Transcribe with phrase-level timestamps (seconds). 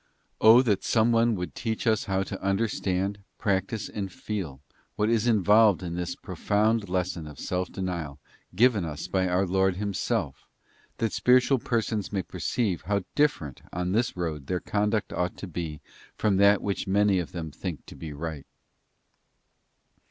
[0.25, 4.59] '* O that some one would teach us how to understand, practise, and feel
[4.95, 8.17] what is involved in this profound lesson of self denial
[8.55, 10.47] given us by our Lord Himself,
[10.97, 15.81] that spiritual persons may perceive how different, on this road, their conduct ought to be
[16.17, 18.47] from that which many of them think to be right!